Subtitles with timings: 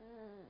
[0.00, 0.46] Mm-hmm.